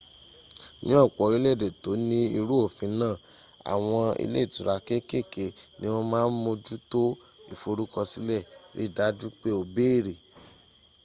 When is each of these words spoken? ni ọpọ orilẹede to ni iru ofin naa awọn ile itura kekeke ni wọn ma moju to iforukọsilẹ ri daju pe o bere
ni 0.85 0.93
ọpọ 1.03 1.19
orilẹede 1.27 1.67
to 1.81 1.91
ni 2.07 2.19
iru 2.37 2.55
ofin 2.65 2.91
naa 3.01 3.15
awọn 3.73 4.05
ile 4.23 4.39
itura 4.45 4.75
kekeke 4.87 5.45
ni 5.79 5.85
wọn 5.93 6.05
ma 6.11 6.19
moju 6.43 6.75
to 6.91 7.01
iforukọsilẹ 7.53 8.39
ri 8.77 8.85
daju 8.97 9.27
pe 9.41 9.49
o 9.59 9.61
bere 9.75 10.13